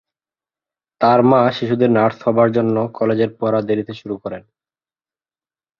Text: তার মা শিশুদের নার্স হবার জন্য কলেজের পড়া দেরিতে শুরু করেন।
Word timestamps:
তার 1.01 1.19
মা 1.23 1.41
শিশুদের 1.51 1.89
নার্স 1.89 2.17
হবার 2.25 2.49
জন্য 2.51 2.75
কলেজের 2.93 3.29
পড়া 3.39 3.59
দেরিতে 3.61 3.93
শুরু 3.93 4.15
করেন। 4.17 4.43